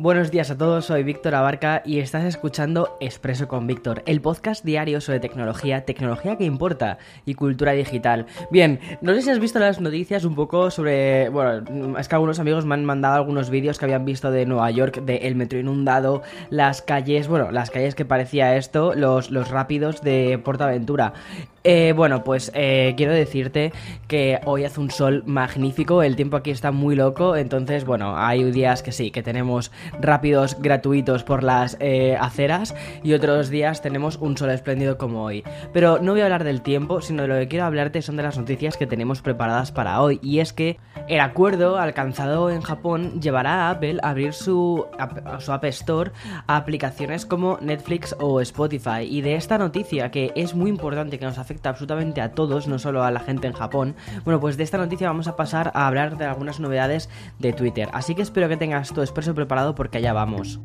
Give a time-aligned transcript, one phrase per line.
[0.00, 4.64] Buenos días a todos, soy Víctor Abarca y estás escuchando Expreso con Víctor, el podcast
[4.64, 8.26] diario sobre tecnología, tecnología que importa y cultura digital.
[8.52, 11.30] Bien, no sé si has visto las noticias un poco sobre...
[11.30, 14.70] Bueno, es que algunos amigos me han mandado algunos vídeos que habían visto de Nueva
[14.70, 19.50] York, de el metro inundado, las calles, bueno, las calles que parecía esto, los, los
[19.50, 21.12] rápidos de Portaventura.
[21.64, 23.72] Eh, bueno, pues eh, quiero decirte
[24.06, 28.50] que hoy hace un sol magnífico, el tiempo aquí está muy loco, entonces bueno, hay
[28.52, 29.70] días que sí, que tenemos
[30.00, 35.44] rápidos gratuitos por las eh, aceras y otros días tenemos un sol espléndido como hoy.
[35.72, 38.22] Pero no voy a hablar del tiempo, sino de lo que quiero hablarte son de
[38.22, 40.18] las noticias que tenemos preparadas para hoy.
[40.22, 44.86] Y es que el acuerdo alcanzado en Japón llevará a Apple a abrir su,
[45.38, 46.12] su App Store
[46.46, 49.02] a aplicaciones como Netflix o Spotify.
[49.08, 52.78] Y de esta noticia, que es muy importante, que nos afecta absolutamente a todos, no
[52.78, 55.86] solo a la gente en Japón, bueno, pues de esta noticia vamos a pasar a
[55.86, 57.88] hablar de algunas novedades de Twitter.
[57.92, 60.60] Así que espero que tengas tu expreso preparado porque allá vamos.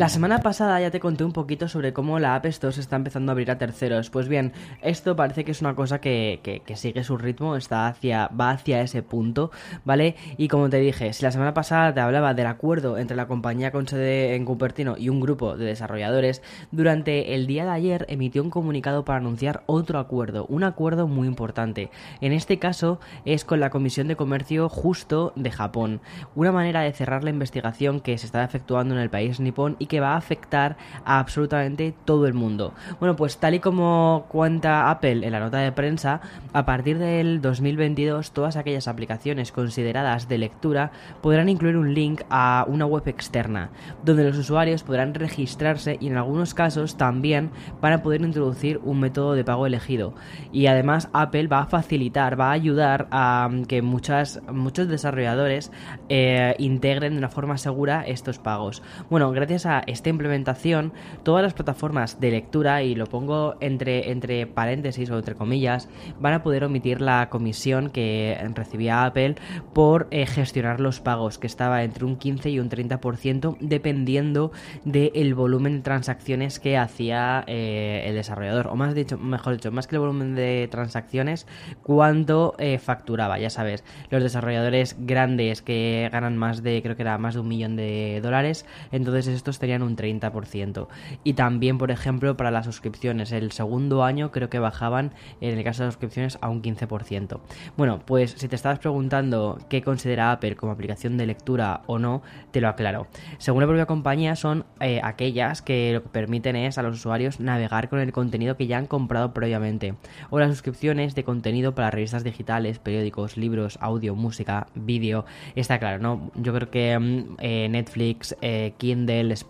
[0.00, 2.96] La semana pasada ya te conté un poquito sobre cómo la App Store se está
[2.96, 4.08] empezando a abrir a terceros.
[4.08, 8.48] Pues bien, esto parece que es una cosa que, sigue su ritmo, está hacia, va
[8.48, 9.50] hacia ese punto,
[9.84, 10.16] ¿vale?
[10.38, 13.72] Y como te dije, si la semana pasada te hablaba del acuerdo entre la compañía
[13.72, 16.40] con sede en Cupertino y un grupo de desarrolladores,
[16.70, 21.28] durante el día de ayer emitió un comunicado para anunciar otro acuerdo, un acuerdo muy
[21.28, 21.90] importante.
[22.22, 26.00] En este caso es con la Comisión de Comercio Justo de Japón,
[26.34, 29.89] una manera de cerrar la investigación que se está efectuando en el país nipón y
[29.90, 32.72] que va a afectar a absolutamente todo el mundo.
[33.00, 36.20] Bueno, pues tal y como cuenta Apple en la nota de prensa,
[36.52, 42.64] a partir del 2022 todas aquellas aplicaciones consideradas de lectura podrán incluir un link a
[42.68, 43.70] una web externa,
[44.04, 49.00] donde los usuarios podrán registrarse y en algunos casos también van a poder introducir un
[49.00, 50.14] método de pago elegido.
[50.52, 55.72] Y además Apple va a facilitar, va a ayudar a que muchas, muchos desarrolladores
[56.08, 58.84] eh, integren de una forma segura estos pagos.
[59.10, 60.92] Bueno, gracias a esta implementación,
[61.22, 66.34] todas las plataformas de lectura, y lo pongo entre, entre paréntesis o entre comillas, van
[66.34, 69.36] a poder omitir la comisión que recibía Apple
[69.72, 74.52] por eh, gestionar los pagos, que estaba entre un 15 y un 30% dependiendo
[74.84, 79.86] del volumen de transacciones que hacía eh, el desarrollador, o más dicho, mejor dicho, más
[79.86, 81.46] que el volumen de transacciones,
[81.82, 87.18] cuánto eh, facturaba, ya sabes, los desarrolladores grandes que ganan más de, creo que era
[87.18, 90.88] más de un millón de dólares, entonces estos tenían un 30%.
[91.22, 95.62] Y también, por ejemplo, para las suscripciones, el segundo año creo que bajaban, en el
[95.62, 97.38] caso de las suscripciones, a un 15%.
[97.76, 102.22] Bueno, pues si te estabas preguntando qué considera Apple como aplicación de lectura o no,
[102.50, 103.06] te lo aclaro.
[103.38, 107.38] Según la propia compañía, son eh, aquellas que lo que permiten es a los usuarios
[107.38, 109.94] navegar con el contenido que ya han comprado previamente,
[110.30, 115.24] o las suscripciones de contenido para revistas digitales, periódicos, libros, audio, música, vídeo.
[115.54, 116.30] Está claro, ¿no?
[116.34, 119.49] Yo creo que mm, eh, Netflix, eh, Kindle, Spotify,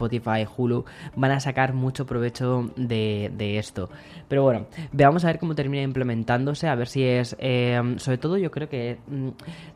[0.56, 0.84] Hulu,
[1.16, 3.90] van a sacar mucho provecho de, esto.
[4.28, 7.36] Pero bueno, veamos a ver cómo termina implementándose, a ver si es...
[7.38, 9.28] Eh, sobre todo yo creo que mm,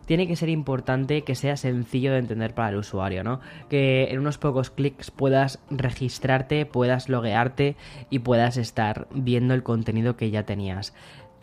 [0.06, 3.40] tiene que ser importante que sea sencillo de entender para el usuario, ¿no?
[3.68, 7.76] Que en unos pocos clics puedas registrarte, puedas loguearte
[8.10, 10.94] y puedas estar viendo el contenido que ya tenías.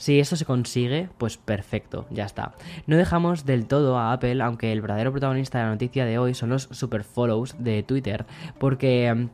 [0.02, 2.56] Si eso se consigue, pues perfecto, ya está.
[2.88, 6.34] No dejamos del todo a Apple, aunque el verdadero protagonista de la noticia de hoy
[6.34, 8.26] son los super follows de Twitter,
[8.58, 9.28] porque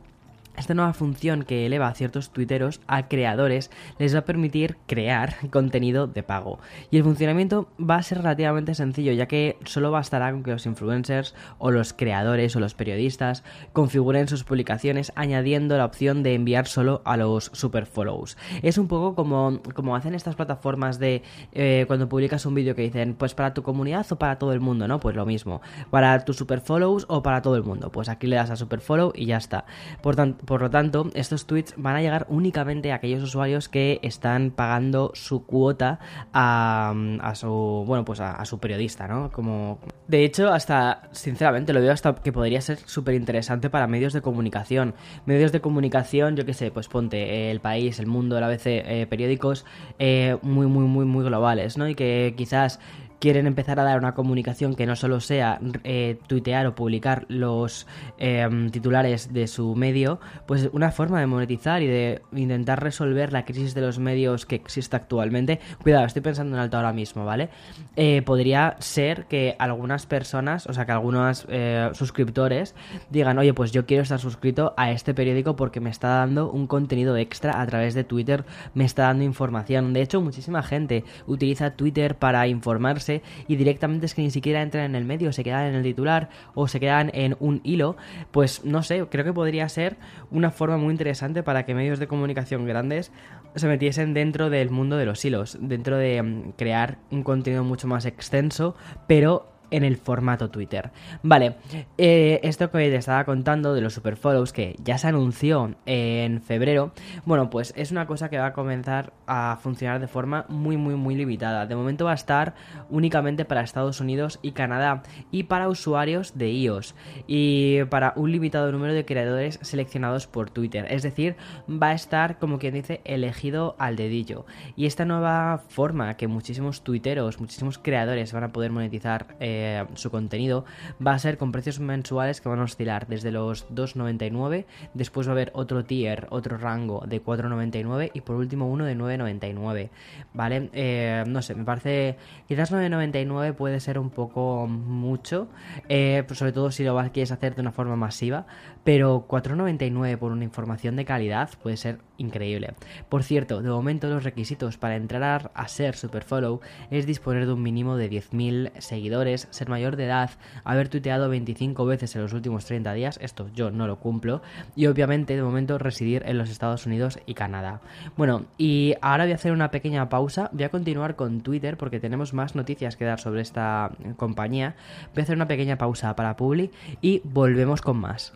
[0.58, 5.36] esta nueva función que eleva a ciertos tuiteros a creadores les va a permitir crear
[5.50, 6.58] contenido de pago.
[6.90, 10.66] Y el funcionamiento va a ser relativamente sencillo, ya que solo bastará con que los
[10.66, 16.66] influencers o los creadores o los periodistas configuren sus publicaciones añadiendo la opción de enviar
[16.66, 18.36] solo a los super follows.
[18.62, 22.82] Es un poco como, como hacen estas plataformas de eh, cuando publicas un vídeo que
[22.82, 25.00] dicen, pues para tu comunidad o para todo el mundo, ¿no?
[25.00, 25.60] Pues lo mismo.
[25.90, 27.90] Para tus super follows o para todo el mundo.
[27.90, 29.64] Pues aquí le das a super follow y ya está.
[30.02, 34.00] Por tanto, por lo tanto, estos tweets van a llegar únicamente a aquellos usuarios que
[34.02, 35.98] están pagando su cuota
[36.32, 36.94] a,
[37.34, 39.30] su bueno pues a, su periodista, ¿no?
[39.30, 44.14] Como de hecho hasta sinceramente lo veo hasta que podría ser súper interesante para medios
[44.14, 44.94] de comunicación,
[45.26, 49.06] medios de comunicación, yo qué sé, pues ponte el país, el mundo, el ABC, eh,
[49.06, 49.66] periódicos
[49.98, 51.86] eh, muy muy muy muy globales, ¿no?
[51.90, 52.80] Y que quizás
[53.18, 57.86] quieren empezar a dar una comunicación que no solo sea eh, tuitear o publicar los
[58.18, 63.44] em, titulares de su medio, pues una forma de monetizar y de intentar resolver la
[63.44, 65.58] crisis de los medios que existe actualmente.
[65.82, 67.48] Cuidado, estoy pensando en alto ahora mismo, ¿vale?
[67.96, 72.74] Eh, podría ser que algunas personas, o sea, que algunos eh, suscriptores
[73.10, 76.66] digan, oye, pues yo quiero estar suscrito a este periódico porque me está dando un
[76.66, 78.44] contenido extra a través de Twitter,
[78.74, 79.92] me está dando información.
[79.92, 84.84] De hecho, muchísima gente utiliza Twitter para informarse y directamente es que ni siquiera entran
[84.84, 87.96] en el medio, se quedan en el titular o se quedan en un hilo,
[88.30, 89.96] pues no sé, creo que podría ser
[90.30, 93.12] una forma muy interesante para que medios de comunicación grandes
[93.54, 97.88] se metiesen dentro del mundo de los hilos, dentro de mm, crear un contenido mucho
[97.88, 98.76] más extenso,
[99.06, 100.90] pero en el formato Twitter.
[101.22, 101.56] Vale,
[101.96, 106.92] eh, esto que te estaba contando de los superfollows que ya se anunció en febrero,
[107.24, 110.94] bueno, pues es una cosa que va a comenzar a funcionar de forma muy, muy,
[110.94, 111.66] muy limitada.
[111.66, 112.54] De momento va a estar
[112.90, 116.94] únicamente para Estados Unidos y Canadá y para usuarios de iOS
[117.26, 120.86] y para un limitado número de creadores seleccionados por Twitter.
[120.90, 121.36] Es decir,
[121.70, 124.46] va a estar, como quien dice, elegido al dedillo.
[124.76, 129.36] Y esta nueva forma que muchísimos tuiteros, muchísimos creadores van a poder monetizar.
[129.40, 129.57] Eh,
[129.94, 130.64] su contenido
[131.04, 135.32] va a ser con precios mensuales que van a oscilar desde los 2,99, después va
[135.32, 139.90] a haber otro tier, otro rango de 4,99 y por último uno de 9,99,
[140.34, 140.70] ¿vale?
[140.72, 142.16] Eh, no sé, me parece,
[142.46, 145.48] quizás 9,99 puede ser un poco mucho,
[145.88, 148.46] eh, pues sobre todo si lo quieres hacer de una forma masiva,
[148.84, 152.74] pero 4,99 por una información de calidad puede ser increíble.
[153.08, 157.62] Por cierto, de momento los requisitos para entrar a ser Superfollow es disponer de un
[157.62, 160.30] mínimo de 10.000 seguidores, ser mayor de edad,
[160.64, 164.42] haber tuiteado 25 veces en los últimos 30 días, esto yo no lo cumplo,
[164.76, 167.80] y obviamente de momento residir en los Estados Unidos y Canadá.
[168.16, 172.00] Bueno, y ahora voy a hacer una pequeña pausa, voy a continuar con Twitter porque
[172.00, 174.74] tenemos más noticias que dar sobre esta compañía.
[175.14, 178.32] Voy a hacer una pequeña pausa para Publi y volvemos con más.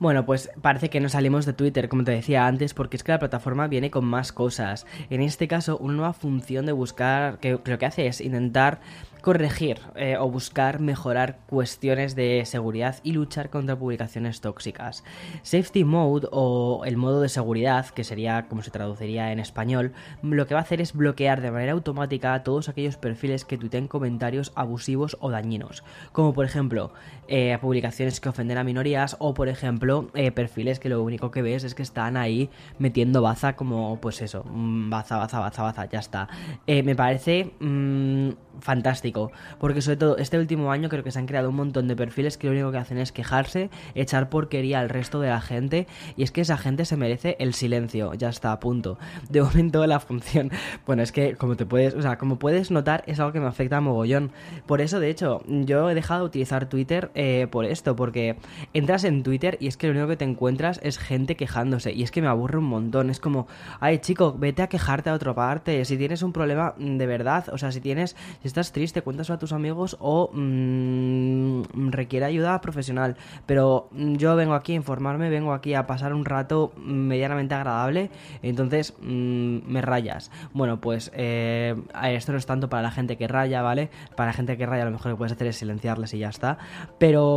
[0.00, 3.10] Bueno, pues parece que no salimos de Twitter, como te decía antes, porque es que
[3.10, 4.86] la plataforma viene con más cosas.
[5.10, 8.80] En este caso, una nueva función de buscar, que lo que hace es intentar
[9.22, 15.04] corregir eh, o buscar mejorar cuestiones de seguridad y luchar contra publicaciones tóxicas.
[15.42, 19.92] Safety Mode o el modo de seguridad, que sería como se traduciría en español,
[20.22, 23.88] lo que va a hacer es bloquear de manera automática todos aquellos perfiles que tuiten
[23.88, 26.92] comentarios abusivos o dañinos, como por ejemplo
[27.28, 31.42] eh, publicaciones que ofenden a minorías o por ejemplo eh, perfiles que lo único que
[31.42, 35.86] ves es que están ahí metiendo baza como pues eso, mm, baza, baza, baza, baza,
[35.86, 36.28] ya está.
[36.66, 38.30] me parece mm,
[38.60, 39.30] fantástico.
[39.58, 42.36] Porque sobre todo este último año creo que se han creado un montón de perfiles
[42.36, 45.86] que lo único que hacen es quejarse, echar porquería al resto de la gente.
[46.16, 48.14] Y es que esa gente se merece el silencio.
[48.14, 48.98] Ya está, a punto.
[49.28, 50.50] De momento la función.
[50.86, 51.94] Bueno, es que como te puedes.
[51.94, 54.30] O sea, como puedes notar, es algo que me afecta a mogollón.
[54.66, 57.96] Por eso, de hecho, yo he dejado de utilizar Twitter eh, por esto.
[57.96, 58.36] Porque
[58.72, 61.92] entras en Twitter y es que lo único que te encuentras es gente quejándose.
[61.92, 63.10] Y es que me aburre un montón.
[63.10, 63.48] Es como,
[63.80, 65.84] ay chico, vete a quejarte a otra parte.
[65.84, 69.52] Si tienes un problema de verdad, o sea, si tienes estás triste, cuéntaselo a tus
[69.52, 73.16] amigos o mm, requiere ayuda profesional.
[73.46, 78.10] Pero mm, yo vengo aquí a informarme, vengo aquí a pasar un rato medianamente agradable,
[78.42, 80.30] entonces mm, me rayas.
[80.52, 81.74] Bueno, pues eh,
[82.04, 83.90] esto no es tanto para la gente que raya, ¿vale?
[84.16, 86.58] Para la gente que raya lo mejor que puedes hacer es silenciarles y ya está.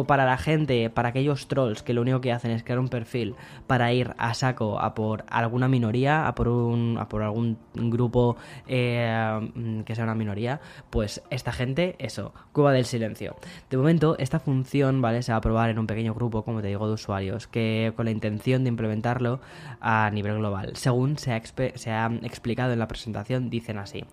[0.07, 3.35] Para la gente, para aquellos trolls que lo único que hacen es crear un perfil
[3.67, 8.37] para ir a saco a por alguna minoría, a por, un, a por algún grupo
[8.67, 10.59] eh, que sea una minoría,
[10.89, 13.35] pues esta gente, eso, cuba del silencio.
[13.69, 15.21] De momento, esta función, ¿vale?
[15.23, 18.05] Se va a probar en un pequeño grupo, como te digo, de usuarios, que con
[18.05, 19.39] la intención de implementarlo
[19.79, 20.71] a nivel global.
[20.75, 21.41] Según se ha,
[21.75, 24.03] se ha explicado en la presentación, dicen así.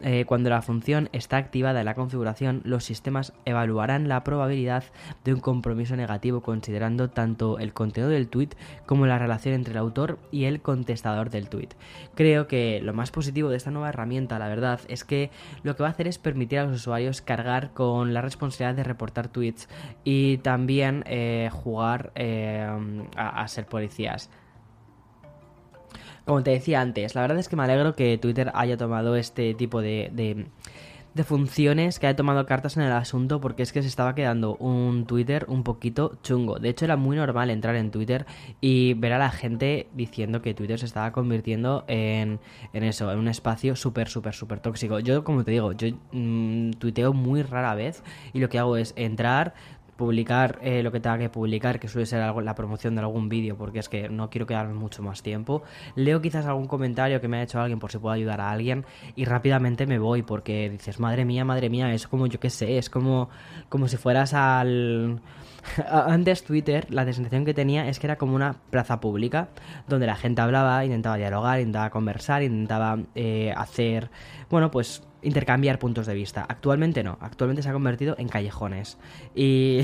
[0.00, 4.73] Eh, cuando la función está activada en la configuración, los sistemas evaluarán la probabilidad
[5.24, 8.50] de un compromiso negativo considerando tanto el contenido del tweet
[8.86, 11.68] como la relación entre el autor y el contestador del tweet.
[12.14, 15.30] Creo que lo más positivo de esta nueva herramienta, la verdad, es que
[15.62, 18.84] lo que va a hacer es permitir a los usuarios cargar con la responsabilidad de
[18.84, 19.68] reportar tweets
[20.04, 22.66] y también eh, jugar eh,
[23.16, 24.30] a, ser policías.
[26.24, 29.52] Como te decía antes, la verdad es que me alegro que Twitter haya tomado este
[29.52, 30.46] tipo de de
[31.22, 35.06] funciones que ha tomado cartas en el asunto porque es que se estaba quedando un
[35.06, 36.58] Twitter un poquito chungo.
[36.58, 38.26] De hecho, era muy normal entrar en Twitter
[38.60, 42.40] y ver a la gente diciendo que Twitter se estaba convirtiendo en,
[42.72, 44.98] en eso, en un espacio súper, súper, súper tóxico.
[44.98, 48.02] Yo, como te digo, yo mm, tuiteo muy rara vez
[48.32, 49.54] y lo que hago es entrar,
[49.96, 53.28] publicar eh, lo que tenga que publicar, que suele ser algo, la promoción de algún
[53.28, 55.62] vídeo, porque es que no quiero quedarme mucho más tiempo.
[55.94, 58.84] Leo quizás algún comentario que me ha hecho alguien por si puedo ayudar a alguien
[59.16, 62.78] y rápidamente me voy porque dices, madre mía, madre mía, es como yo qué sé,
[62.78, 63.28] es como,
[63.68, 65.20] como si fueras al...
[65.90, 69.48] Antes Twitter, la sensación que tenía es que era como una plaza pública
[69.88, 74.10] donde la gente hablaba, intentaba dialogar, intentaba conversar, intentaba eh, hacer,
[74.50, 76.44] bueno, pues intercambiar puntos de vista.
[76.48, 78.98] Actualmente no, actualmente se ha convertido en callejones.
[79.36, 79.82] Y,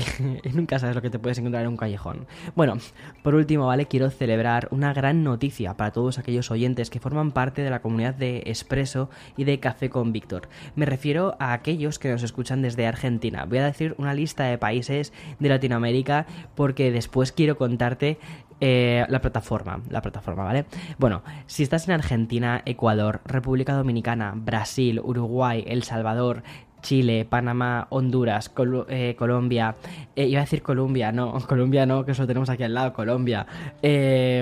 [0.53, 2.25] nunca sabes lo que te puedes encontrar en un callejón.
[2.55, 2.77] Bueno,
[3.21, 3.87] por último, ¿vale?
[3.87, 8.15] Quiero celebrar una gran noticia para todos aquellos oyentes que forman parte de la comunidad
[8.15, 10.47] de Expreso y de Café con Víctor.
[10.75, 13.45] Me refiero a aquellos que nos escuchan desde Argentina.
[13.45, 18.19] Voy a decir una lista de países de Latinoamérica porque después quiero contarte
[18.63, 20.65] eh, la plataforma, la plataforma, ¿vale?
[20.99, 26.43] Bueno, si estás en Argentina, Ecuador, República Dominicana, Brasil, Uruguay, El Salvador,
[26.83, 28.51] Chile, Panamá, Honduras,
[28.87, 29.75] eh, Colombia,
[30.15, 32.93] eh, iba a decir Colombia, no, Colombia no, que eso lo tenemos aquí al lado,
[32.93, 33.47] Colombia,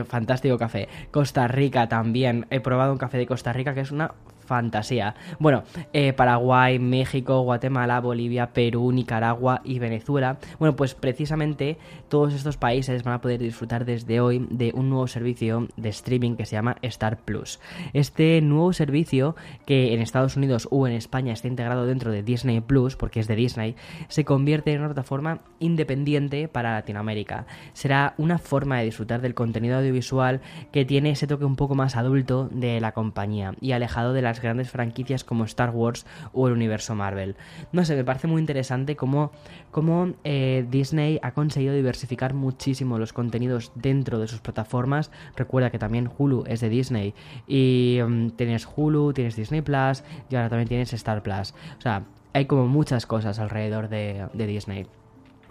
[0.06, 4.12] fantástico café, Costa Rica también, he probado un café de Costa Rica que es una
[4.50, 5.14] fantasía.
[5.38, 5.64] Bueno,
[5.94, 10.40] eh, Paraguay, México, Guatemala, Bolivia, Perú, Nicaragua y Venezuela.
[10.58, 11.78] Bueno, pues precisamente
[12.10, 16.36] todos estos países van a poder disfrutar desde hoy de un nuevo servicio de streaming
[16.36, 17.60] que se llama Star Plus.
[17.94, 19.36] Este nuevo servicio
[19.68, 23.28] que en Estados Unidos o en España está integrado dentro de Disney Plus, porque es
[23.28, 23.76] de Disney,
[24.08, 27.46] se convierte en una plataforma independiente para Latinoamérica.
[27.74, 30.42] Será una forma de disfrutar del contenido audiovisual
[30.72, 34.39] que tiene ese toque un poco más adulto de la compañía y alejado de las
[34.42, 37.36] grandes franquicias como Star Wars o el universo Marvel.
[37.72, 39.32] No sé, me parece muy interesante cómo,
[40.24, 45.12] eh, Disney ha conseguido diversificar muchísimo los contenidos dentro de sus plataformas.
[45.36, 47.14] Recuerda que también Hulu es de Disney
[47.48, 51.54] y mm, tienes Hulu, tienes Disney Plus y ahora también tienes Star Plus.
[51.78, 52.04] O sea,
[52.34, 54.88] hay como muchas cosas alrededor de Disney.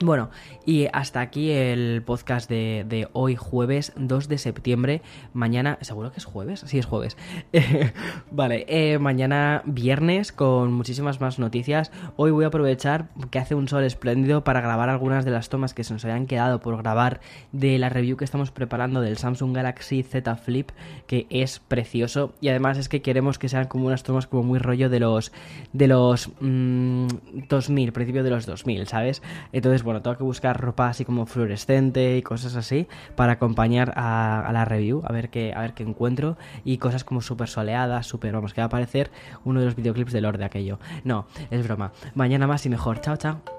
[0.01, 0.31] Bueno,
[0.65, 5.03] y hasta aquí el podcast de, hoy jueves 2 de septiembre.
[5.33, 6.63] Mañana, ¿seguro que es jueves?
[6.67, 7.17] Sí, es jueves.
[8.31, 11.91] vale, eh, mañana viernes con muchísimas más noticias.
[12.15, 15.75] Hoy voy a aprovechar que hace un sol espléndido para grabar algunas de las tomas
[15.75, 19.53] que se nos habían quedado por grabar de la review que estamos preparando del Samsung
[19.53, 20.71] Galaxy Z Flip,
[21.09, 22.35] que es precioso.
[22.41, 25.33] Y además es que queremos que sean como unas tomas como muy rollo de los,
[25.73, 29.23] de los 2000, mm, principio de los 2000, ¿sabes?
[29.53, 34.51] Entonces, bueno, tengo que buscar ropa así como fluorescente y cosas así para acompañar a,
[34.53, 36.37] la review, a ver qué, a ver qué encuentro.
[36.63, 39.11] Y cosas como súper soleadas, súper, vamos, que va a aparecer
[39.47, 40.79] uno de los videoclips de Lord de aquello.
[41.05, 41.93] No, es broma.
[42.15, 43.01] Mañana más y mejor.
[43.01, 43.58] Chao, chao.